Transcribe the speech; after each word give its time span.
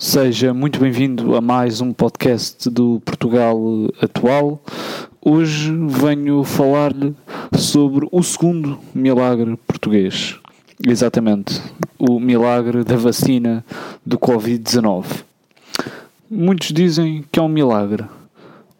Seja 0.00 0.54
muito 0.54 0.78
bem-vindo 0.78 1.34
a 1.34 1.40
mais 1.40 1.80
um 1.80 1.92
podcast 1.92 2.70
do 2.70 3.02
Portugal 3.04 3.60
Atual. 4.00 4.62
Hoje 5.20 5.72
venho 5.88 6.44
falar-lhe 6.44 7.16
sobre 7.58 8.06
o 8.12 8.22
segundo 8.22 8.78
milagre 8.94 9.58
português. 9.66 10.36
Exatamente, 10.86 11.60
o 11.98 12.20
milagre 12.20 12.84
da 12.84 12.94
vacina 12.94 13.64
do 14.06 14.16
Covid-19. 14.20 15.04
Muitos 16.30 16.68
dizem 16.68 17.24
que 17.32 17.40
é 17.40 17.42
um 17.42 17.48
milagre, 17.48 18.04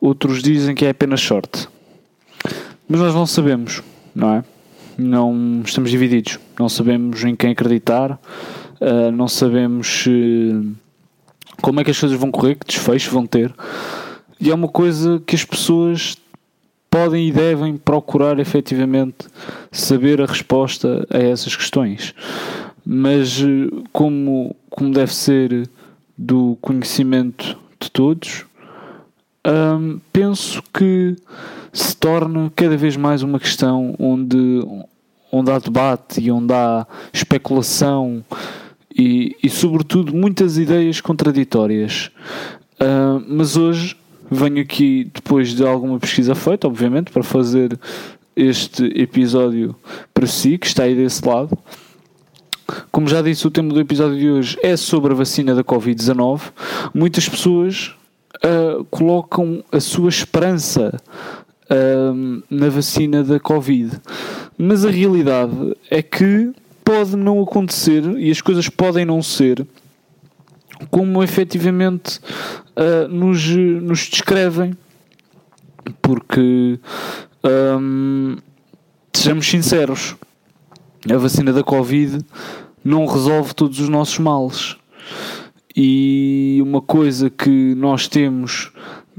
outros 0.01 0.41
dizem 0.41 0.73
que 0.73 0.85
é 0.85 0.91
apenas 0.91 1.21
sorte. 1.21 1.69
Mas 2.89 3.01
nós 3.01 3.13
não 3.13 3.27
sabemos, 3.27 3.83
não 4.15 4.35
é? 4.35 4.45
Não 4.97 5.63
estamos 5.65 5.91
divididos, 5.91 6.39
não 6.57 6.69
sabemos 6.69 7.25
em 7.25 7.35
quem 7.35 7.51
acreditar, 7.51 8.13
uh, 8.13 9.11
não 9.11 9.27
sabemos 9.27 10.07
uh, 10.07 10.77
como 11.63 11.81
é 11.81 11.85
que 11.85 11.91
as 11.91 11.99
coisas 11.99 12.19
vão 12.19 12.31
correr, 12.31 12.57
que 12.57 12.67
desfecho 12.67 13.11
vão 13.11 13.27
ter. 13.27 13.55
E 14.41 14.51
é 14.51 14.55
uma 14.55 14.69
coisa 14.69 15.21
que 15.27 15.35
as 15.35 15.45
pessoas 15.45 16.17
podem 16.91 17.29
e 17.29 17.33
devem 17.33 17.77
procurar 17.77 18.39
efetivamente 18.39 19.27
saber 19.71 20.21
a 20.21 20.27
resposta 20.27 21.07
a 21.11 21.19
essas 21.19 21.55
questões. 21.55 22.15
Mas 22.85 23.41
uh, 23.41 23.85
como, 23.93 24.57
como 24.71 24.93
deve 24.93 25.15
ser 25.15 25.69
do 26.17 26.57
conhecimento 26.61 27.57
de 27.79 27.91
todos, 27.91 28.47
um, 29.47 30.01
penso 30.13 30.63
que 30.73 31.17
se 31.73 31.97
torna 31.97 32.51
cada 32.57 32.77
vez 32.77 32.97
mais 32.97 33.23
uma 33.23 33.39
questão 33.39 33.95
onde, 33.99 34.63
onde 35.31 35.51
há 35.51 35.59
debate 35.59 36.21
e 36.21 36.31
onde 36.31 36.53
há 36.53 36.87
especulação 37.13 38.25
e, 38.97 39.37
e 39.43 39.51
sobretudo, 39.51 40.15
muitas 40.15 40.59
ideias 40.59 41.01
contraditórias. 41.01 42.11
Uh, 42.81 43.23
mas 43.29 43.57
hoje 43.57 43.97
venho 44.31 44.61
aqui, 44.61 45.11
depois 45.13 45.55
de 45.55 45.65
alguma 45.65 45.99
pesquisa 45.99 46.35
feita, 46.35 46.67
obviamente, 46.67 47.11
para 47.11 47.23
fazer 47.23 47.79
este 48.37 48.85
episódio 49.01 49.75
para 50.15 50.27
si, 50.27 50.59
que 50.59 50.67
está 50.67 50.85
aí 50.85 50.95
desse 50.95 51.27
lado. 51.27 51.59
Como 52.93 53.09
já 53.09 53.23
disse, 53.23 53.47
o 53.47 53.51
tema 53.51 53.73
do 53.73 53.81
episódio 53.81 54.19
de 54.19 54.29
hoje 54.29 54.59
é 54.63 54.77
sobre 54.77 55.13
a 55.13 55.17
vacina 55.17 55.55
da 55.55 55.65
Covid-19. 55.65 56.41
Muitas 56.95 57.29
pessoas 57.29 57.95
uh, 58.37 58.85
colocam 58.91 59.65
a 59.73 59.81
sua 59.81 60.09
esperança 60.09 61.01
uh, 61.71 62.43
na 62.51 62.69
vacina 62.69 63.25
da 63.25 63.41
Covid, 63.41 63.99
mas 64.57 64.85
a 64.85 64.91
realidade 64.91 65.77
é 65.91 66.03
que 66.03 66.53
pode 66.89 67.17
não 67.17 67.43
acontecer 67.43 68.03
e 68.17 68.31
as 68.31 68.41
coisas 68.41 68.67
podem 68.71 69.05
não 69.05 69.21
ser 69.21 69.67
como 70.91 71.23
efetivamente 71.23 72.19
uh, 72.75 73.07
nos, 73.07 73.47
nos 73.47 74.09
descrevem, 74.09 74.75
porque 76.01 76.81
um, 77.79 78.39
sejamos 79.13 79.47
sinceros, 79.47 80.17
a 81.13 81.17
vacina 81.19 81.53
da 81.53 81.63
Covid 81.63 82.25
não 82.83 83.05
resolve 83.05 83.53
todos 83.53 83.81
os 83.81 83.91
nossos 83.91 84.19
males. 84.19 84.75
E 85.77 86.59
uma 86.63 86.81
coisa 86.81 87.29
que 87.29 87.75
nós 87.75 88.09
temos 88.09 88.73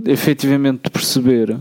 efetivamente 0.08 0.86
de 0.86 0.90
perceber 0.90 1.56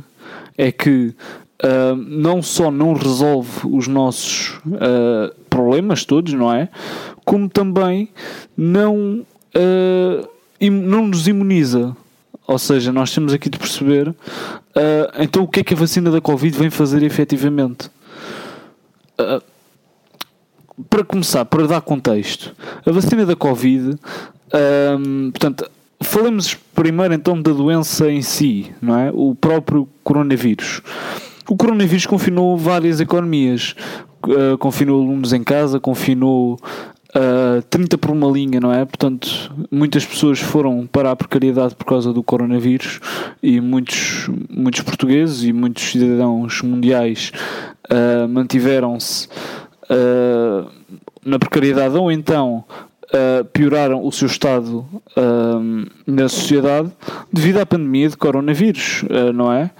é 0.57 0.73
que 0.73 1.15
uh, 1.63 1.97
não 1.97 2.43
só 2.43 2.71
não 2.71 2.93
resolve 2.93 3.61
os 3.65 3.89
nossos 3.89 4.57
uh, 4.67 5.35
problemas 5.49 6.05
todos, 6.05 6.33
não 6.33 6.53
é? 6.53 6.69
Como 7.25 7.49
também 7.49 8.09
não, 8.57 9.25
uh, 9.55 10.29
não 10.71 11.07
nos 11.07 11.27
imuniza. 11.27 11.97
Ou 12.47 12.59
seja, 12.59 12.93
nós 12.93 13.13
temos 13.13 13.33
aqui 13.35 13.51
de 13.51 13.59
perceber 13.59 14.15
então 15.19 15.43
o 15.43 15.49
que 15.49 15.61
é 15.61 15.63
que 15.65 15.75
a 15.75 15.77
vacina 15.77 16.11
da 16.11 16.19
Covid 16.19 16.57
vem 16.57 16.71
fazer 16.71 17.03
efetivamente. 17.03 17.91
para 20.89 21.05
começar, 21.05 21.45
para 21.45 21.67
dar 21.67 21.83
contexto, 21.83 22.57
a 22.87 22.91
vacina 22.91 23.27
da 23.27 23.37
Covid 23.37 23.99
portanto, 25.31 25.71
falemos 26.01 26.55
primeiro 26.75 27.15
então 27.15 27.41
da 27.41 27.53
doença 27.53 28.11
em 28.11 28.23
si, 28.23 28.73
não 28.81 28.99
é? 28.99 29.11
O 29.13 29.35
próprio 29.35 29.89
coronavírus. 30.03 30.81
O 31.49 31.57
coronavírus 31.57 32.05
confinou 32.05 32.57
várias 32.59 33.01
economias. 33.01 33.75
Uh, 34.27 34.59
confinou 34.59 35.01
alunos 35.01 35.33
em 35.33 35.43
casa, 35.43 35.81
confinou 35.81 36.55
uh, 36.55 37.63
30 37.71 37.97
por 37.97 38.11
uma 38.11 38.29
linha, 38.29 38.61
não 38.61 38.73
é? 38.73 38.85
Portanto, 38.85 39.55
muitas 39.71 40.05
pessoas 40.05 40.41
foram 40.41 40.87
para 40.87 41.11
a 41.11 41.17
precariedade 41.17 41.75
por 41.75 41.87
causa 41.87 42.13
do 42.13 42.23
coronavírus 42.23 43.01
e 43.43 43.61
muitos, 43.61 44.29
muitos 44.51 44.83
portugueses 44.83 45.45
e 45.45 45.53
muitos 45.53 45.85
cidadãos 45.85 46.61
mundiais 46.61 47.33
uh, 47.91 48.29
mantiveram-se 48.29 49.29
na 51.25 51.39
precariedade 51.39 51.97
ou 51.97 52.13
então 52.13 52.63
pioraram 53.53 54.05
o 54.05 54.13
seu 54.13 54.27
estado 54.27 54.87
na 56.07 56.29
sociedade 56.29 56.91
devido 57.33 57.59
à 57.59 57.67
pandemia 57.67 58.09
de 58.09 58.17
coronavírus, 58.17 59.03
uh, 59.05 59.33
não 59.33 59.53
é? 59.53 59.71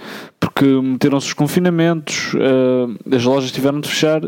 Porque 0.41 0.65
meteram-se 0.65 1.29
os 1.29 1.33
confinamentos, 1.35 2.33
as 3.15 3.25
lojas 3.25 3.53
tiveram 3.53 3.81
de 3.81 3.89
fechar 3.89 4.23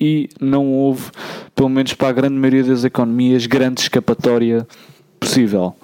e 0.00 0.28
não 0.40 0.66
houve, 0.66 1.10
pelo 1.54 1.68
menos 1.68 1.92
para 1.94 2.08
a 2.08 2.12
grande 2.12 2.34
maioria 2.34 2.64
das 2.64 2.84
economias, 2.84 3.46
grande 3.46 3.80
escapatória 3.80 4.66
possível. 5.18 5.74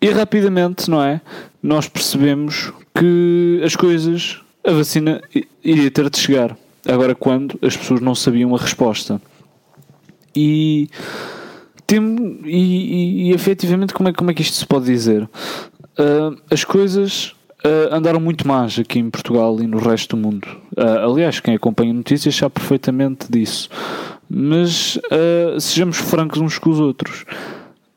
E 0.00 0.10
rapidamente, 0.10 0.90
não 0.90 1.02
é? 1.02 1.20
Nós 1.62 1.88
percebemos 1.88 2.72
que 2.94 3.60
as 3.64 3.74
coisas, 3.74 4.40
a 4.64 4.72
vacina 4.72 5.22
iria 5.64 5.90
ter 5.90 6.10
de 6.10 6.18
chegar. 6.18 6.56
Agora, 6.86 7.14
quando 7.14 7.58
as 7.62 7.76
pessoas 7.76 8.00
não 8.00 8.14
sabiam 8.14 8.54
a 8.54 8.58
resposta 8.58 9.20
e 10.36 10.88
tem, 11.86 12.40
e, 12.44 12.50
e, 12.50 13.28
e, 13.28 13.32
efetivamente 13.32 13.94
como 13.94 14.08
é, 14.08 14.12
como 14.12 14.30
é 14.30 14.34
que 14.34 14.42
isto 14.42 14.56
se 14.56 14.66
pode 14.66 14.84
dizer? 14.84 15.22
Uh, 15.22 16.36
as 16.50 16.64
coisas 16.64 17.34
uh, 17.64 17.94
andaram 17.94 18.20
muito 18.20 18.46
mais 18.46 18.78
aqui 18.78 18.98
em 18.98 19.08
Portugal 19.08 19.58
e 19.60 19.66
no 19.66 19.78
resto 19.78 20.16
do 20.16 20.22
mundo. 20.22 20.46
Uh, 20.76 21.10
aliás, 21.10 21.40
quem 21.40 21.54
acompanha 21.54 21.92
notícias 21.92 22.34
sabe 22.34 22.54
perfeitamente 22.54 23.30
disso. 23.30 23.70
Mas 24.28 24.98
sejamos 25.60 25.98
francos 25.98 26.40
uns 26.40 26.58
com 26.58 26.68
os 26.70 26.80
outros. 26.80 27.24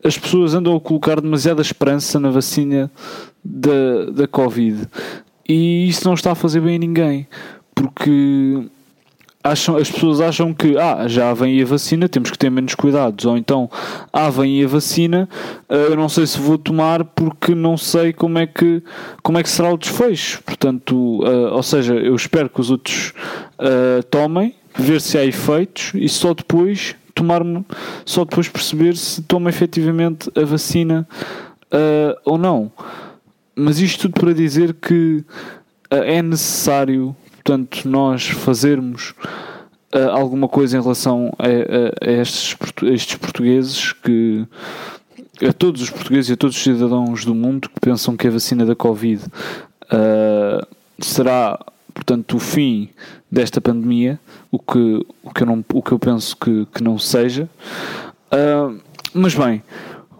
As 0.04 0.16
pessoas 0.16 0.54
andam 0.54 0.76
a 0.76 0.80
colocar 0.80 1.20
demasiada 1.20 1.60
esperança 1.60 2.20
na 2.20 2.30
vacina 2.30 2.92
da, 3.44 4.12
da 4.14 4.28
Covid. 4.28 4.88
E 5.48 5.90
isso 5.90 6.06
não 6.06 6.14
está 6.14 6.34
a 6.34 6.36
fazer 6.36 6.62
bem 6.62 6.76
a 6.76 6.80
ninguém. 6.80 7.28
Porque 7.74 8.70
acham, 9.50 9.78
as 9.78 9.90
pessoas 9.90 10.22
acham 10.22 10.54
que 10.54 10.78
ah, 10.78 11.08
já 11.08 11.34
vem 11.34 11.62
a 11.62 11.66
vacina, 11.66 12.08
temos 12.08 12.32
que 12.32 12.38
ter 12.38 12.50
menos 12.50 12.76
cuidados, 12.76 13.26
ou 13.26 13.38
então 13.38 13.70
ah, 14.14 14.30
vem 14.30 14.64
a 14.64 14.68
vacina, 14.68 15.28
ah, 15.68 15.74
eu 15.74 15.96
não 15.96 16.08
sei 16.08 16.26
se 16.28 16.40
vou 16.40 16.58
tomar 16.58 17.04
porque 17.04 17.56
não 17.56 17.78
sei 17.78 18.14
como 18.14 18.38
é 18.38 18.48
que, 18.48 18.84
como 19.24 19.38
é 19.38 19.44
que 19.44 19.50
será 19.50 19.74
o 19.74 19.78
desfecho. 19.78 20.42
Portanto, 20.44 21.24
uh, 21.24 21.54
ou 21.54 21.64
seja, 21.64 21.96
eu 21.96 22.16
espero 22.16 22.50
que 22.50 22.62
os 22.62 22.70
outros 22.70 23.14
uh, 23.60 24.04
tomem, 24.10 24.56
ver 24.78 25.02
se 25.02 25.18
há 25.18 25.26
efeitos 25.26 25.92
e 25.96 26.08
só 26.08 26.34
depois 26.34 26.96
tomar 27.14 27.42
só 28.06 28.24
depois 28.24 28.48
perceber 28.48 28.96
se 28.96 29.22
toma 29.24 29.50
efetivamente 29.50 30.30
a 30.36 30.46
vacina 30.46 31.08
ou 32.24 32.38
não. 32.38 32.72
Mas 33.54 33.80
isto 33.80 34.04
tudo 34.04 34.22
para 34.22 34.34
dizer 34.34 34.74
que 34.76 35.26
é 35.90 36.22
necessário 36.22 37.14
portanto, 37.50 37.90
nós 37.90 38.28
fazermos 38.28 39.16
uh, 39.96 40.10
alguma 40.12 40.48
coisa 40.48 40.78
em 40.78 40.82
relação 40.82 41.34
a, 41.40 41.48
a, 41.48 42.08
a, 42.08 42.12
estes, 42.22 42.56
a, 42.84 42.86
estes, 42.86 43.16
portugueses 43.16 43.92
que 43.92 44.46
a 45.44 45.52
todos 45.52 45.82
os 45.82 45.90
portugueses 45.90 46.30
e 46.30 46.34
a 46.34 46.38
todos 46.38 46.56
os 46.56 46.62
cidadãos 46.62 47.26
do 47.26 47.34
mundo 47.34 47.68
que 47.68 47.80
pensam 47.80 48.16
que 48.16 48.28
a 48.28 48.30
vacina 48.30 48.68
da 48.68 48.76
Covid 48.76 49.24
uh, 49.26 50.68
será, 51.00 51.58
portanto, 51.92 52.36
o 52.38 52.40
fim 52.40 52.90
desta 53.32 53.60
pandemia, 53.60 54.20
o 54.52 54.60
que, 54.60 55.04
o 55.24 55.34
que, 55.34 55.42
eu, 55.42 55.48
não, 55.48 55.66
o 55.74 55.82
que 55.82 55.92
eu 55.92 55.98
penso 55.98 56.38
que, 56.38 56.68
que 56.72 56.84
não 56.84 57.00
seja. 57.00 57.50
Uh, 58.32 58.80
mas 59.12 59.34
bem, 59.34 59.64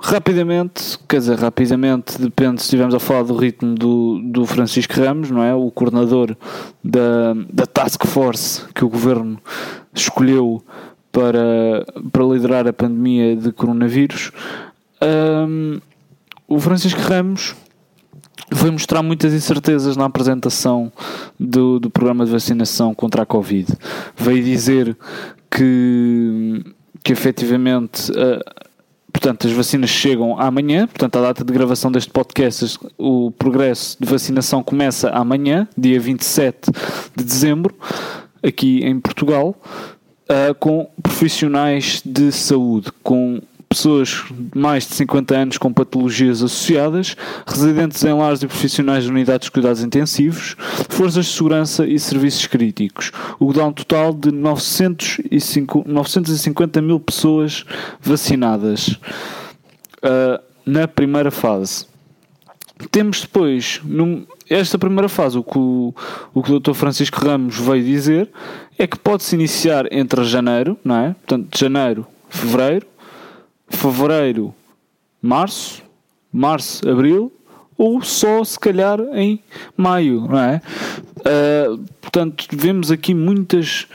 Rapidamente, 0.02 0.98
quer 1.10 1.18
dizer, 1.18 1.38
rapidamente, 1.38 2.20
depende 2.22 2.62
se 2.62 2.68
estivermos 2.68 2.96
a 2.96 3.00
falar 3.00 3.24
do 3.24 3.36
ritmo 3.36 3.76
do, 3.76 4.22
do 4.24 4.46
Francisco 4.46 4.94
Ramos, 4.94 5.30
não 5.30 5.44
é? 5.44 5.54
O 5.54 5.70
coordenador 5.70 6.38
da, 6.82 7.34
da 7.52 7.66
task 7.66 8.06
force 8.06 8.64
que 8.74 8.86
o 8.86 8.90
governo 8.90 9.38
escolheu 9.94 10.64
para, 11.12 11.86
para 12.14 12.24
liderar 12.24 12.66
a 12.66 12.72
pandemia 12.72 13.36
de 13.36 13.52
coronavírus. 13.52 14.32
Um, 15.02 15.82
o 16.48 16.60
Francisco 16.62 17.02
Ramos 17.02 17.54
foi 18.54 18.72
mostrar 18.72 19.04
muitas 19.04 19.34
incertezas 19.34 19.98
na 19.98 20.06
apresentação 20.06 20.92
do, 21.38 21.78
do 21.78 21.90
programa 21.90 22.26
de 22.26 22.32
vacinação 22.32 22.96
contra 22.96 23.24
a 23.24 23.26
Covid. 23.26 23.68
Veio 24.16 24.44
dizer 24.44 24.98
que, 25.52 26.64
que 27.04 27.12
efetivamente. 27.12 28.12
Uh, 28.12 28.69
portanto, 29.20 29.48
as 29.48 29.54
vacinas 29.54 29.90
chegam 29.90 30.40
amanhã, 30.40 30.88
portanto, 30.88 31.18
a 31.18 31.22
data 31.22 31.44
de 31.44 31.52
gravação 31.52 31.92
deste 31.92 32.10
podcast, 32.10 32.80
o 32.98 33.32
progresso 33.32 33.98
de 34.00 34.08
vacinação 34.08 34.64
começa 34.64 35.10
amanhã, 35.10 35.68
dia 35.78 36.00
27 36.00 36.72
de 37.18 37.24
dezembro, 37.26 37.76
aqui 38.42 38.82
em 38.82 38.98
Portugal, 38.98 39.54
uh, 40.30 40.56
com 40.58 40.90
profissionais 41.04 42.02
de 42.06 42.32
saúde, 42.32 42.94
com 43.04 43.42
pessoas 43.70 44.24
de 44.32 44.60
mais 44.60 44.88
de 44.88 44.96
50 44.96 45.38
anos 45.38 45.58
com 45.60 45.72
patologias 45.72 46.42
associadas, 46.42 47.16
residentes 47.46 48.04
em 48.04 48.12
lares 48.12 48.42
e 48.42 48.48
profissionais 48.48 49.04
de 49.04 49.12
unidades 49.12 49.46
de 49.46 49.52
cuidados 49.52 49.84
intensivos, 49.84 50.56
forças 50.90 51.28
de 51.28 51.32
segurança 51.32 51.86
e 51.86 52.00
serviços 52.00 52.48
críticos, 52.48 53.12
o 53.40 53.48
que 53.48 53.60
dá 53.60 53.66
um 53.66 53.72
total 53.72 54.12
de 54.12 54.32
905, 54.32 55.84
950 55.88 56.82
mil 56.82 57.00
pessoas 57.00 57.64
vacinadas 58.02 59.00
uh, 60.04 60.42
na 60.66 60.88
primeira 60.88 61.30
fase. 61.30 61.86
Temos 62.90 63.22
depois, 63.22 63.82
num, 63.84 64.26
esta 64.50 64.80
primeira 64.80 65.10
fase, 65.10 65.38
o 65.38 65.44
que 65.44 65.60
o, 65.60 65.94
o 66.34 66.42
que 66.42 66.52
o 66.54 66.60
Dr. 66.60 66.74
Francisco 66.74 67.24
Ramos 67.24 67.58
veio 67.60 67.84
dizer 67.84 68.30
é 68.80 68.88
que 68.88 68.98
pode-se 68.98 69.36
iniciar 69.36 69.86
entre 69.92 70.24
janeiro, 70.24 70.78
não 70.84 70.96
é? 70.96 71.08
Portanto, 71.10 71.58
janeiro, 71.58 72.08
fevereiro, 72.30 72.88
fevereiro, 73.70 74.54
março, 75.22 75.84
março, 76.32 76.88
abril, 76.90 77.32
ou 77.78 78.02
só 78.02 78.44
se 78.44 78.60
calhar 78.60 79.00
em 79.14 79.42
maio, 79.78 80.28
não 80.28 80.38
é? 80.38 80.62
Uh, 81.20 81.78
portanto, 82.02 82.46
vemos 82.52 82.92
aqui 82.92 83.14
muitas, 83.14 83.88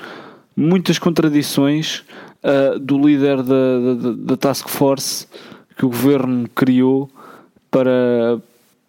muitas 0.56 0.98
contradições 0.98 2.02
uh, 2.42 2.78
do 2.78 2.98
líder 2.98 3.42
da, 3.42 3.94
da, 3.94 4.12
da, 4.12 4.36
Task 4.38 4.68
Force 4.68 5.26
que 5.76 5.84
o 5.84 5.90
governo 5.90 6.48
criou 6.54 7.10
para, 7.70 8.40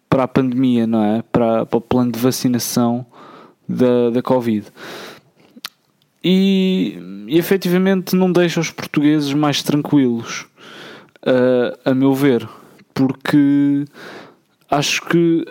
para 0.08 0.22
a 0.22 0.28
pandemia, 0.28 0.86
não 0.86 1.04
é? 1.04 1.22
Para, 1.30 1.66
para 1.66 1.76
o 1.76 1.80
plano 1.80 2.12
de 2.12 2.18
vacinação 2.18 3.04
da, 3.68 4.08
da 4.08 4.22
Covid. 4.22 4.66
E, 6.24 6.98
e 7.28 7.38
efetivamente 7.38 8.16
não 8.16 8.32
deixa 8.32 8.60
os 8.60 8.70
portugueses 8.70 9.34
mais 9.34 9.62
tranquilos 9.62 10.46
uh, 11.26 11.78
a 11.84 11.94
meu 11.94 12.14
ver, 12.14 12.48
porque 12.94 13.84
acho 14.70 15.02
que 15.02 15.44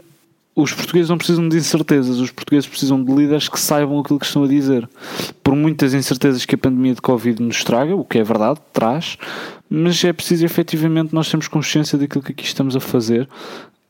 os 0.56 0.72
portugueses 0.72 1.10
não 1.10 1.18
precisam 1.18 1.50
de 1.50 1.58
incertezas, 1.58 2.18
os 2.18 2.32
portugueses 2.32 2.68
precisam 2.68 3.04
de 3.04 3.14
líderes 3.14 3.50
que 3.50 3.60
saibam 3.60 4.00
aquilo 4.00 4.18
que 4.18 4.26
estão 4.26 4.46
a 4.46 4.48
dizer. 4.48 4.88
Por 5.44 5.54
muitas 5.54 5.94
incertezas 5.94 6.46
que 6.46 6.56
a 6.56 6.58
pandemia 6.58 6.96
de 6.96 7.02
Covid 7.02 7.42
nos 7.44 7.64
traga, 7.64 7.94
o 7.94 8.06
que 8.06 8.18
é 8.18 8.24
verdade, 8.24 8.62
traz, 8.72 9.18
mas 9.70 10.02
é 10.06 10.14
preciso 10.14 10.46
efetivamente 10.46 11.14
nós 11.14 11.30
termos 11.30 11.50
consciência 11.50 11.98
daquilo 11.98 12.24
que 12.24 12.32
aqui 12.32 12.46
estamos 12.46 12.76
a 12.76 12.80
fazer 12.80 13.28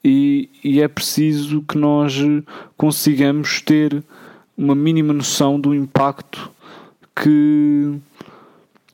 e, 0.03 0.49
e 0.63 0.81
é 0.81 0.87
preciso 0.87 1.61
que 1.61 1.77
nós 1.77 2.15
consigamos 2.75 3.61
ter 3.61 4.03
uma 4.57 4.73
mínima 4.73 5.13
noção 5.13 5.59
do 5.59 5.73
impacto 5.73 6.49
que, 7.15 7.95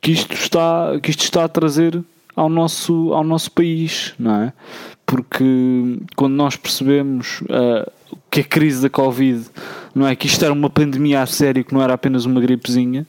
que, 0.01 0.11
isto, 0.11 0.33
está, 0.33 0.99
que 1.01 1.09
isto 1.09 1.23
está 1.23 1.45
a 1.45 1.49
trazer 1.49 2.01
ao 2.35 2.49
nosso, 2.49 3.13
ao 3.13 3.23
nosso 3.23 3.51
país, 3.51 4.13
não 4.17 4.35
é? 4.35 4.53
Porque 5.05 5.43
quando 6.15 6.33
nós 6.33 6.55
percebemos 6.55 7.41
uh, 7.41 7.89
que 8.29 8.41
a 8.41 8.43
crise 8.43 8.81
da 8.81 8.89
Covid, 8.89 9.45
não 9.93 10.07
é? 10.07 10.15
Que 10.15 10.27
isto 10.27 10.43
era 10.43 10.53
uma 10.53 10.69
pandemia 10.69 11.21
a 11.21 11.25
sério, 11.25 11.65
que 11.65 11.73
não 11.73 11.81
era 11.81 11.93
apenas 11.93 12.25
uma 12.25 12.39
gripezinha, 12.39 13.05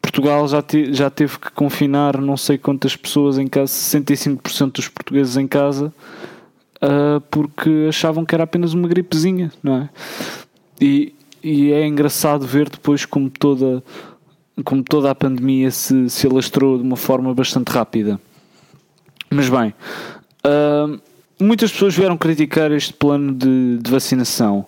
Portugal 0.00 0.48
já, 0.48 0.62
te, 0.62 0.92
já 0.92 1.10
teve 1.10 1.38
que 1.38 1.50
confinar 1.52 2.18
não 2.20 2.36
sei 2.36 2.56
quantas 2.56 2.96
pessoas 2.96 3.38
em 3.38 3.46
casa, 3.46 3.72
65% 3.72 4.72
dos 4.72 4.88
portugueses 4.88 5.36
em 5.36 5.46
casa, 5.46 5.92
uh, 6.82 7.20
porque 7.30 7.86
achavam 7.88 8.24
que 8.24 8.34
era 8.34 8.44
apenas 8.44 8.72
uma 8.72 8.88
gripezinha, 8.88 9.52
não 9.62 9.76
é? 9.76 9.88
E, 10.80 11.14
e 11.42 11.72
é 11.72 11.86
engraçado 11.86 12.46
ver 12.46 12.70
depois 12.70 13.04
como 13.04 13.28
toda, 13.28 13.82
como 14.64 14.82
toda 14.82 15.10
a 15.10 15.14
pandemia 15.14 15.70
se, 15.70 16.08
se 16.08 16.26
alastrou 16.26 16.78
de 16.78 16.84
uma 16.84 16.96
forma 16.96 17.34
bastante 17.34 17.68
rápida. 17.68 18.18
Mas 19.30 19.48
bem, 19.48 19.74
uh, 20.46 21.00
muitas 21.38 21.70
pessoas 21.70 21.94
vieram 21.94 22.16
criticar 22.16 22.72
este 22.72 22.92
plano 22.92 23.34
de, 23.34 23.78
de 23.78 23.90
vacinação, 23.90 24.66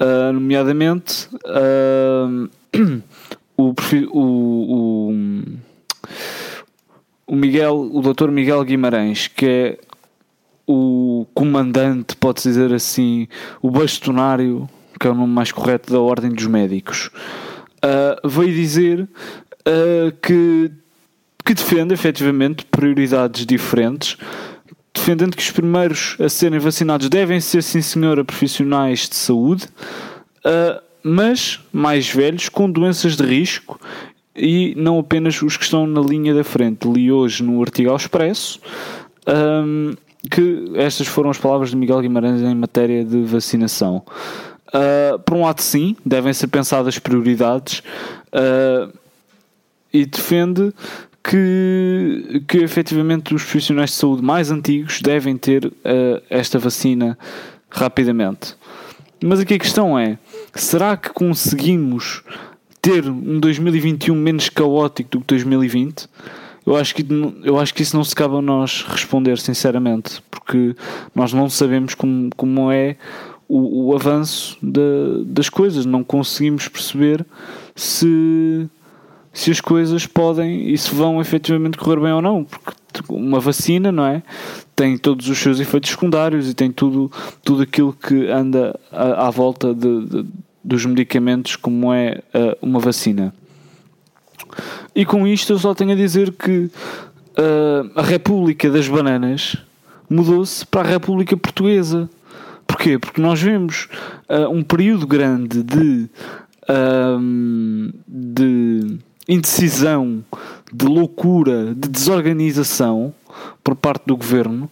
uh, 0.00 0.32
nomeadamente 0.32 1.28
uh, 1.46 2.48
o, 3.56 3.74
o, 4.12 5.12
o, 7.26 7.34
Miguel, 7.34 7.90
o 7.92 8.02
Dr. 8.02 8.28
Miguel 8.28 8.62
Guimarães, 8.64 9.26
que 9.26 9.46
é 9.46 9.78
o 10.66 11.26
comandante, 11.32 12.14
pode-se 12.16 12.48
dizer 12.48 12.74
assim, 12.74 13.26
o 13.62 13.70
bastonário, 13.70 14.68
que 15.00 15.06
é 15.06 15.10
o 15.10 15.14
nome 15.14 15.32
mais 15.32 15.50
correto 15.50 15.90
da 15.90 15.98
Ordem 15.98 16.30
dos 16.30 16.46
Médicos, 16.46 17.10
uh, 17.82 18.28
veio 18.28 18.52
dizer 18.52 19.00
uh, 19.00 20.12
que 20.20 20.70
que 21.48 21.54
defende 21.54 21.94
efetivamente 21.94 22.66
prioridades 22.66 23.46
diferentes, 23.46 24.18
defendendo 24.92 25.34
que 25.34 25.42
os 25.42 25.50
primeiros 25.50 26.14
a 26.20 26.28
serem 26.28 26.58
vacinados 26.58 27.08
devem 27.08 27.40
ser, 27.40 27.62
sim 27.62 27.80
senhora, 27.80 28.22
profissionais 28.22 29.08
de 29.08 29.16
saúde, 29.16 29.64
uh, 30.44 30.78
mas 31.02 31.58
mais 31.72 32.10
velhos 32.10 32.50
com 32.50 32.70
doenças 32.70 33.16
de 33.16 33.22
risco 33.24 33.80
e 34.36 34.74
não 34.76 34.98
apenas 34.98 35.40
os 35.40 35.56
que 35.56 35.64
estão 35.64 35.86
na 35.86 36.02
linha 36.02 36.34
da 36.34 36.44
frente. 36.44 36.86
Li 36.86 37.10
hoje 37.10 37.42
no 37.42 37.62
artigo 37.62 37.88
ao 37.88 37.96
Expresso 37.96 38.60
um, 39.26 39.94
que 40.30 40.72
estas 40.74 41.06
foram 41.06 41.30
as 41.30 41.38
palavras 41.38 41.70
de 41.70 41.76
Miguel 41.76 42.02
Guimarães 42.02 42.42
em 42.42 42.54
matéria 42.54 43.02
de 43.02 43.22
vacinação. 43.22 44.02
Uh, 44.68 45.18
por 45.20 45.34
um 45.34 45.44
lado, 45.44 45.62
sim, 45.62 45.96
devem 46.04 46.34
ser 46.34 46.48
pensadas 46.48 46.98
prioridades 46.98 47.82
uh, 48.34 48.92
e 49.90 50.04
defende 50.04 50.74
que, 51.28 52.42
que 52.48 52.58
efetivamente 52.58 53.34
os 53.34 53.42
profissionais 53.42 53.90
de 53.90 53.96
saúde 53.96 54.22
mais 54.22 54.50
antigos 54.50 55.02
devem 55.02 55.36
ter 55.36 55.66
uh, 55.66 55.72
esta 56.30 56.58
vacina 56.58 57.18
rapidamente. 57.68 58.56
Mas 59.22 59.40
aqui 59.40 59.54
a 59.54 59.58
questão 59.58 59.98
é: 59.98 60.18
será 60.54 60.96
que 60.96 61.10
conseguimos 61.10 62.22
ter 62.80 63.06
um 63.06 63.38
2021 63.38 64.14
menos 64.14 64.48
caótico 64.48 65.10
do 65.10 65.20
que 65.20 65.26
2020? 65.26 66.08
Eu 66.64 66.76
acho 66.76 66.94
que, 66.94 67.06
eu 67.44 67.58
acho 67.58 67.74
que 67.74 67.82
isso 67.82 67.96
não 67.96 68.04
se 68.04 68.14
cabe 68.14 68.36
a 68.36 68.42
nós 68.42 68.84
responder, 68.88 69.38
sinceramente, 69.38 70.22
porque 70.30 70.74
nós 71.14 71.32
não 71.32 71.48
sabemos 71.50 71.94
como, 71.94 72.30
como 72.36 72.72
é 72.72 72.96
o, 73.46 73.88
o 73.88 73.94
avanço 73.94 74.56
de, 74.62 75.24
das 75.26 75.48
coisas, 75.48 75.84
não 75.84 76.04
conseguimos 76.04 76.68
perceber 76.68 77.24
se 77.74 78.68
se 79.38 79.52
as 79.52 79.60
coisas 79.60 80.04
podem 80.04 80.68
e 80.68 80.76
se 80.76 80.92
vão 80.92 81.20
efetivamente 81.20 81.78
correr 81.78 82.00
bem 82.00 82.10
ou 82.10 82.20
não, 82.20 82.42
porque 82.42 82.72
uma 83.08 83.38
vacina, 83.38 83.92
não 83.92 84.04
é? 84.04 84.20
Tem 84.74 84.98
todos 84.98 85.28
os 85.28 85.38
seus 85.38 85.60
efeitos 85.60 85.90
secundários 85.90 86.50
e 86.50 86.54
tem 86.54 86.72
tudo, 86.72 87.08
tudo 87.44 87.62
aquilo 87.62 87.92
que 87.92 88.26
anda 88.26 88.76
à, 88.90 89.28
à 89.28 89.30
volta 89.30 89.72
de, 89.72 90.06
de, 90.06 90.26
dos 90.64 90.84
medicamentos, 90.84 91.54
como 91.54 91.92
é 91.94 92.20
uh, 92.34 92.58
uma 92.60 92.80
vacina. 92.80 93.32
E 94.92 95.06
com 95.06 95.24
isto 95.24 95.52
eu 95.52 95.58
só 95.60 95.72
tenho 95.72 95.92
a 95.92 95.94
dizer 95.94 96.32
que 96.32 96.68
uh, 97.38 97.90
a 97.94 98.02
República 98.02 98.68
das 98.68 98.88
Bananas 98.88 99.56
mudou-se 100.10 100.66
para 100.66 100.80
a 100.80 100.92
República 100.94 101.36
Portuguesa. 101.36 102.10
Porquê? 102.66 102.98
Porque 102.98 103.20
nós 103.20 103.40
vemos 103.40 103.88
uh, 104.28 104.50
um 104.50 104.64
período 104.64 105.06
grande 105.06 105.62
de, 105.62 106.10
de 108.06 108.98
indecisão, 109.28 110.24
de 110.72 110.86
loucura, 110.86 111.74
de 111.74 111.88
desorganização 111.88 113.14
por 113.62 113.74
parte 113.76 114.04
do 114.06 114.16
governo 114.16 114.70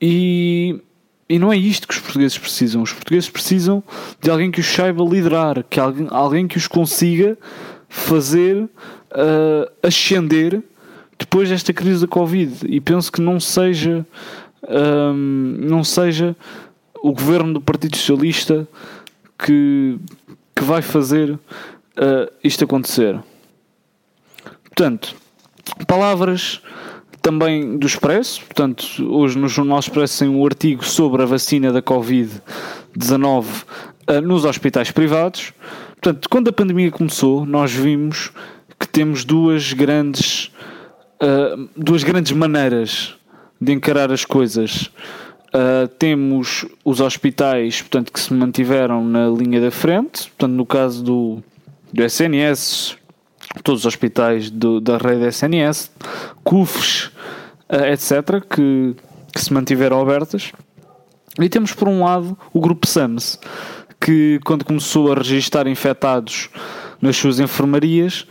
e, 0.00 0.80
e 1.28 1.38
não 1.38 1.52
é 1.52 1.56
isto 1.56 1.86
que 1.86 1.94
os 1.94 2.00
portugueses 2.00 2.36
precisam. 2.36 2.82
Os 2.82 2.92
portugueses 2.92 3.30
precisam 3.30 3.82
de 4.20 4.30
alguém 4.30 4.50
que 4.50 4.60
os 4.60 4.66
saiba 4.66 5.04
liderar, 5.04 5.64
que 5.70 5.78
alguém, 5.78 6.08
alguém 6.10 6.48
que 6.48 6.56
os 6.56 6.66
consiga 6.66 7.38
fazer 7.88 8.56
uh, 8.64 9.70
ascender 9.82 10.62
depois 11.18 11.48
desta 11.48 11.72
crise 11.72 12.00
da 12.00 12.08
Covid. 12.08 12.66
E 12.66 12.80
penso 12.80 13.12
que 13.12 13.20
não 13.20 13.38
seja, 13.38 14.04
um, 14.68 15.56
não 15.60 15.84
seja 15.84 16.34
o 17.00 17.12
governo 17.12 17.54
do 17.54 17.60
Partido 17.60 17.96
Socialista 17.96 18.66
que, 19.38 19.98
que 20.54 20.64
vai 20.64 20.82
fazer 20.82 21.30
uh, 21.30 21.38
isto 22.42 22.64
acontecer. 22.64 23.18
Portanto, 24.74 25.14
palavras 25.86 26.62
também 27.20 27.78
do 27.78 27.86
Expresso, 27.86 28.40
portanto, 28.40 28.84
hoje 29.08 29.38
no 29.38 29.48
Jornal 29.48 29.78
Expresso 29.78 30.20
tem 30.20 30.28
um 30.28 30.44
artigo 30.44 30.84
sobre 30.84 31.22
a 31.22 31.26
vacina 31.26 31.70
da 31.70 31.82
Covid-19 31.82 33.44
uh, 34.08 34.20
nos 34.22 34.44
hospitais 34.44 34.90
privados. 34.90 35.52
Portanto, 36.00 36.28
quando 36.28 36.48
a 36.48 36.52
pandemia 36.52 36.90
começou, 36.90 37.46
nós 37.46 37.70
vimos 37.72 38.32
que 38.78 38.88
temos 38.88 39.24
duas 39.24 39.72
grandes, 39.74 40.50
uh, 41.22 41.68
duas 41.76 42.02
grandes 42.02 42.32
maneiras 42.32 43.14
de 43.60 43.72
encarar 43.72 44.10
as 44.10 44.24
coisas. 44.24 44.90
Uh, 45.54 45.86
temos 45.98 46.64
os 46.82 46.98
hospitais 46.98 47.82
portanto, 47.82 48.10
que 48.10 48.18
se 48.18 48.32
mantiveram 48.32 49.04
na 49.04 49.28
linha 49.28 49.60
da 49.60 49.70
frente, 49.70 50.30
portanto, 50.30 50.52
no 50.52 50.64
caso 50.64 51.04
do, 51.04 51.42
do 51.92 52.02
SNS, 52.02 52.96
todos 53.62 53.82
os 53.82 53.86
hospitais 53.86 54.50
do, 54.50 54.80
da 54.80 54.96
rede 54.96 55.26
SNS, 55.26 55.90
CUFs, 56.42 57.10
etc., 57.68 58.42
que, 58.48 58.96
que 59.32 59.40
se 59.40 59.52
mantiveram 59.52 60.00
abertas. 60.00 60.52
E 61.40 61.48
temos 61.48 61.72
por 61.72 61.88
um 61.88 62.04
lado 62.04 62.36
o 62.52 62.60
grupo 62.60 62.86
SAMS, 62.86 63.38
que 64.00 64.40
quando 64.44 64.64
começou 64.64 65.12
a 65.12 65.14
registrar 65.14 65.66
infectados 65.66 66.50
nas 67.00 67.16
suas 67.16 67.40
enfermarias, 67.40 68.26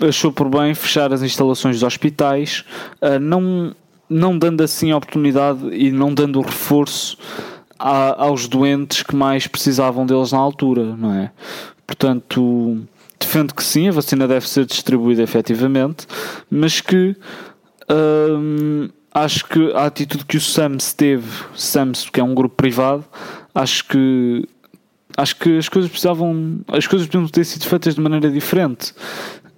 achou 0.00 0.32
por 0.32 0.48
bem 0.48 0.74
fechar 0.74 1.12
as 1.12 1.22
instalações 1.22 1.76
dos 1.76 1.82
hospitais, 1.82 2.64
uh, 3.02 3.18
não, 3.18 3.74
não 4.08 4.38
dando 4.38 4.62
assim 4.62 4.90
a 4.90 4.96
oportunidade 4.96 5.68
e 5.72 5.90
não 5.90 6.14
dando 6.14 6.38
o 6.38 6.42
reforço 6.42 7.18
a, 7.78 8.24
aos 8.24 8.46
doentes 8.46 9.02
que 9.02 9.16
mais 9.16 9.46
precisavam 9.46 10.06
deles 10.06 10.32
na 10.32 10.38
altura, 10.38 10.96
não 10.96 11.12
é? 11.14 11.30
Portanto, 11.86 12.86
defendo 13.20 13.54
que 13.54 13.62
sim, 13.62 13.88
a 13.88 13.92
vacina 13.92 14.26
deve 14.26 14.48
ser 14.48 14.64
distribuída 14.64 15.22
efetivamente, 15.22 16.06
mas 16.50 16.80
que 16.80 17.14
hum, 17.90 18.88
acho 19.14 19.46
que 19.46 19.72
a 19.72 19.84
atitude 19.84 20.24
que 20.24 20.36
o 20.36 20.40
SAMS 20.40 20.92
teve, 20.94 21.28
SAMS, 21.54 22.08
que 22.10 22.18
é 22.18 22.24
um 22.24 22.34
grupo 22.34 22.56
privado, 22.56 23.04
acho 23.54 23.84
que 23.86 24.48
acho 25.16 25.36
que 25.36 25.58
as 25.58 25.68
coisas 25.68 25.90
precisavam 25.90 26.60
as 26.68 26.86
coisas 26.86 27.06
podiam 27.06 27.26
ter 27.26 27.44
sido 27.44 27.64
feitas 27.66 27.96
de 27.96 28.00
maneira 28.00 28.30
diferente 28.30 28.94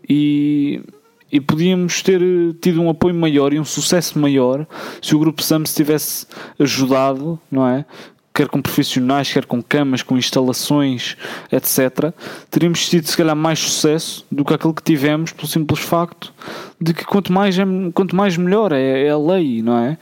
e, 0.09 0.83
e 1.31 1.41
podíamos 1.41 2.03
ter 2.03 2.21
tido 2.61 2.81
um 2.81 2.89
apoio 2.89 3.15
maior 3.15 3.53
e 3.53 3.61
um 3.61 3.65
sucesso 3.65 4.19
maior 4.19 4.67
se 5.01 5.15
o 5.15 5.19
grupo 5.19 5.43
SAMS 5.43 5.75
tivesse 5.75 6.27
ajudado, 6.59 7.39
não 7.51 7.67
é? 7.67 7.85
Quer 8.35 8.49
com 8.49 8.63
profissionais, 8.63 9.31
quer 9.31 9.45
com 9.45 9.63
camas, 9.63 10.03
com 10.03 10.17
instalações, 10.17 11.17
etc. 11.51 12.15
Teríamos 12.51 12.89
tido, 12.89 13.07
se 13.07 13.17
calhar, 13.17 13.37
mais 13.37 13.59
sucesso 13.59 14.25
do 14.33 14.45
que 14.45 14.55
aquilo 14.55 14.73
que 14.73 14.83
tivemos, 14.83 15.33
pelo 15.33 15.47
simples 15.47 15.81
facto 15.81 16.33
de 16.81 16.95
que 16.95 17.05
quanto 17.05 17.33
mais, 17.33 17.59
é, 17.59 17.65
quanto 17.93 18.17
mais 18.17 18.37
melhor 18.37 18.73
é, 18.73 19.07
é 19.07 19.11
a 19.11 19.19
lei, 19.19 19.63
não 19.63 19.77
é? 19.77 19.99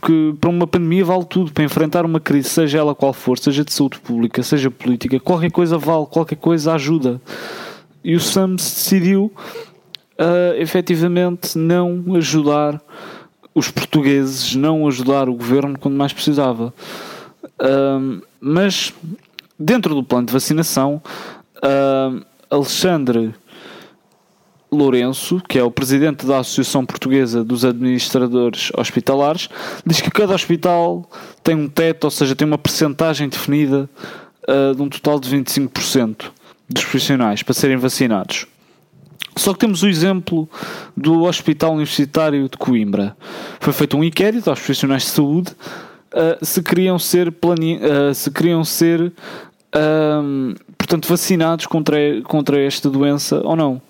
porque 0.00 0.34
para 0.40 0.48
uma 0.48 0.66
pandemia 0.66 1.04
vale 1.04 1.26
tudo, 1.26 1.52
para 1.52 1.62
enfrentar 1.62 2.06
uma 2.06 2.18
crise, 2.18 2.48
seja 2.48 2.78
ela 2.78 2.94
qual 2.94 3.12
for, 3.12 3.38
seja 3.38 3.62
de 3.62 3.72
saúde 3.72 4.00
pública, 4.00 4.42
seja 4.42 4.70
política, 4.70 5.20
qualquer 5.20 5.50
coisa 5.50 5.76
vale, 5.76 6.06
qualquer 6.06 6.36
coisa 6.36 6.72
ajuda. 6.72 7.20
E 8.02 8.14
o 8.14 8.20
SAMS 8.20 8.62
decidiu 8.62 9.30
uh, 10.18 10.54
efetivamente 10.56 11.58
não 11.58 12.02
ajudar 12.16 12.80
os 13.54 13.70
portugueses, 13.70 14.54
não 14.54 14.86
ajudar 14.88 15.28
o 15.28 15.34
governo 15.34 15.78
quando 15.78 15.96
mais 15.96 16.14
precisava. 16.14 16.72
Mas 18.40 18.92
dentro 19.60 19.94
do 19.94 20.02
plano 20.02 20.26
de 20.26 20.32
vacinação, 20.32 21.02
uh, 21.58 22.24
Alexandre 22.48 23.34
Lourenço, 24.72 25.42
que 25.48 25.58
é 25.58 25.62
o 25.62 25.70
presidente 25.70 26.24
da 26.24 26.38
Associação 26.38 26.86
Portuguesa 26.86 27.44
dos 27.44 27.64
Administradores 27.64 28.70
Hospitalares, 28.76 29.48
diz 29.84 30.00
que 30.00 30.10
cada 30.10 30.34
hospital 30.34 31.08
tem 31.42 31.54
um 31.54 31.68
teto, 31.68 32.04
ou 32.04 32.10
seja, 32.10 32.34
tem 32.34 32.46
uma 32.46 32.56
percentagem 32.56 33.28
definida 33.28 33.90
uh, 34.48 34.74
de 34.74 34.80
um 34.80 34.88
total 34.88 35.20
de 35.20 35.28
25% 35.36 36.30
dos 36.68 36.84
profissionais 36.84 37.42
para 37.42 37.52
serem 37.52 37.76
vacinados. 37.76 38.46
Só 39.36 39.52
que 39.52 39.60
temos 39.60 39.82
o 39.82 39.88
exemplo 39.88 40.48
do 40.96 41.22
Hospital 41.22 41.72
Universitário 41.72 42.48
de 42.48 42.56
Coimbra. 42.56 43.16
Foi 43.58 43.72
feito 43.72 43.96
um 43.96 44.04
inquérito 44.04 44.50
aos 44.50 44.58
profissionais 44.58 45.02
de 45.02 45.08
saúde 45.08 45.54
uh, 46.14 46.44
se 46.44 46.62
queriam 46.62 46.98
ser, 46.98 47.32
plane... 47.32 47.78
Uh, 47.78 48.14
se 48.14 48.30
queriam 48.30 48.64
ser 48.64 49.12
portanto, 50.76 51.06
vacinados 51.06 51.64
contra, 51.66 51.96
contra 52.24 52.60
esta 52.60 52.90
doença 52.90 53.40
ou 53.44 53.54
não 53.54 53.80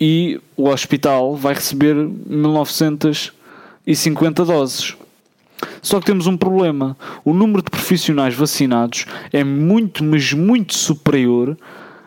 e 0.00 0.40
o 0.56 0.68
hospital 0.68 1.36
vai 1.36 1.52
receber 1.54 1.94
1950 1.94 4.44
doses. 4.44 4.96
Só 5.80 5.98
que 6.00 6.06
temos 6.06 6.26
um 6.26 6.36
problema. 6.36 6.96
O 7.24 7.32
número 7.32 7.62
de 7.62 7.70
profissionais 7.70 8.34
vacinados 8.34 9.06
é 9.32 9.42
muito, 9.42 10.04
mas 10.04 10.30
muito 10.32 10.74
superior 10.74 11.56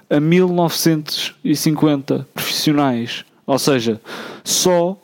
a 0.10 0.20
1950 0.20 2.28
profissionais. 2.34 3.24
Ou 3.46 3.58
seja, 3.58 4.02
só 4.44 4.92
uh, 4.92 4.98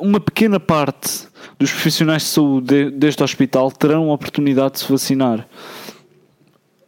uma 0.00 0.18
pequena 0.20 0.58
parte 0.60 1.28
dos 1.62 1.70
profissionais 1.70 2.22
de 2.22 2.28
saúde 2.28 2.90
deste 2.90 3.22
hospital 3.22 3.70
terão 3.70 4.10
a 4.10 4.14
oportunidade 4.14 4.74
de 4.74 4.80
se 4.80 4.90
vacinar. 4.90 5.46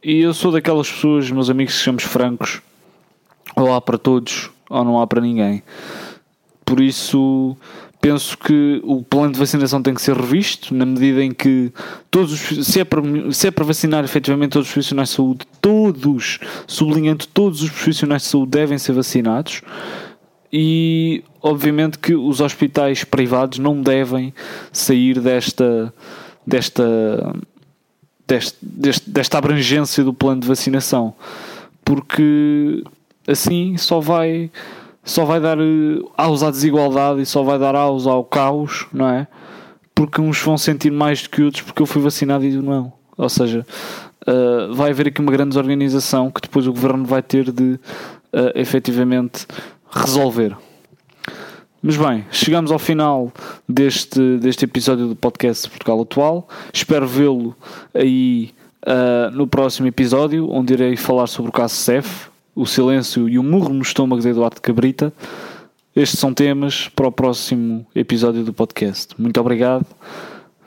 E 0.02 0.20
eu 0.20 0.34
sou 0.34 0.50
daquelas 0.50 0.90
pessoas, 0.90 1.30
meus 1.30 1.48
amigos, 1.48 1.74
que 1.74 1.78
sejamos 1.78 2.02
francos, 2.02 2.60
olá 3.54 3.80
para 3.80 3.96
todos, 3.96 4.50
ou 4.68 4.84
não 4.84 5.00
há 5.00 5.06
para 5.06 5.20
ninguém. 5.20 5.62
Por 6.64 6.80
isso, 6.80 7.56
penso 8.00 8.36
que 8.36 8.80
o 8.82 9.00
plano 9.04 9.32
de 9.32 9.38
vacinação 9.38 9.80
tem 9.80 9.94
que 9.94 10.02
ser 10.02 10.16
revisto 10.16 10.74
na 10.74 10.84
medida 10.84 11.22
em 11.22 11.30
que 11.30 11.72
todos 12.10 12.32
os, 12.32 12.66
se, 12.66 12.80
é 12.80 12.84
para, 12.84 13.00
se 13.30 13.46
é 13.46 13.52
para 13.52 13.64
vacinar 13.64 14.02
efetivamente 14.02 14.50
todos 14.50 14.66
os 14.66 14.72
profissionais 14.74 15.10
de 15.10 15.14
saúde, 15.14 15.46
todos, 15.60 16.40
sublinhando 16.66 17.28
todos 17.28 17.62
os 17.62 17.70
profissionais 17.70 18.22
de 18.22 18.28
saúde 18.28 18.50
devem 18.50 18.76
ser 18.76 18.92
vacinados 18.92 19.62
e 20.56 21.24
obviamente 21.42 21.98
que 21.98 22.14
os 22.14 22.40
hospitais 22.40 23.02
privados 23.02 23.58
não 23.58 23.82
devem 23.82 24.32
sair 24.72 25.18
desta 25.18 25.92
desta 26.46 27.34
desta, 28.24 28.56
desta 29.04 29.38
abrangência 29.38 30.04
do 30.04 30.14
plano 30.14 30.42
de 30.42 30.46
vacinação 30.46 31.12
porque 31.84 32.84
assim 33.26 33.76
só 33.76 33.98
vai 33.98 34.48
só 35.02 35.24
vai 35.24 35.40
dar 35.40 35.58
aos 36.16 36.44
à 36.44 36.52
desigualdade 36.52 37.20
e 37.20 37.26
só 37.26 37.42
vai 37.42 37.58
dar 37.58 37.74
aos 37.74 38.06
ao 38.06 38.24
caos, 38.24 38.86
não 38.92 39.08
é? 39.08 39.26
Porque 39.92 40.20
uns 40.20 40.40
vão 40.40 40.56
sentir 40.56 40.92
mais 40.92 41.22
do 41.24 41.30
que 41.30 41.42
outros 41.42 41.62
porque 41.62 41.82
eu 41.82 41.86
fui 41.86 42.00
vacinado 42.00 42.44
e 42.44 42.52
não. 42.52 42.92
Ou 43.18 43.28
seja, 43.28 43.66
uh, 44.26 44.72
vai 44.72 44.90
haver 44.90 45.08
aqui 45.08 45.20
uma 45.20 45.32
grande 45.32 45.58
organização 45.58 46.30
que 46.30 46.40
depois 46.40 46.66
o 46.66 46.72
governo 46.72 47.04
vai 47.04 47.22
ter 47.22 47.52
de 47.52 47.74
uh, 47.74 47.80
efetivamente 48.54 49.46
resolver. 49.94 50.56
Mas 51.82 51.96
bem, 51.96 52.24
chegamos 52.30 52.72
ao 52.72 52.78
final 52.78 53.30
deste, 53.68 54.38
deste 54.38 54.64
episódio 54.64 55.06
do 55.06 55.14
podcast 55.14 55.68
Portugal 55.68 56.00
Atual. 56.00 56.48
Espero 56.72 57.06
vê-lo 57.06 57.54
aí 57.92 58.54
uh, 58.86 59.30
no 59.36 59.46
próximo 59.46 59.86
episódio, 59.86 60.50
onde 60.50 60.72
irei 60.72 60.96
falar 60.96 61.26
sobre 61.26 61.50
o 61.50 61.52
caso 61.52 61.74
CEF, 61.74 62.28
o 62.54 62.64
silêncio 62.64 63.28
e 63.28 63.38
o 63.38 63.42
murro 63.42 63.74
no 63.74 63.82
estômago 63.82 64.22
de 64.22 64.28
Eduardo 64.28 64.62
Cabrita. 64.62 65.12
Estes 65.94 66.18
são 66.18 66.32
temas 66.32 66.88
para 66.88 67.06
o 67.06 67.12
próximo 67.12 67.86
episódio 67.94 68.42
do 68.42 68.52
podcast. 68.52 69.14
Muito 69.18 69.38
obrigado. 69.40 69.86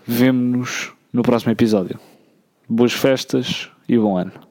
Vemo-nos 0.06 0.92
no 1.12 1.24
próximo 1.24 1.52
episódio. 1.52 2.00
Boas 2.70 2.94
festas 2.94 3.70
e 3.90 3.98
bom 3.98 4.18
ano. 4.18 4.47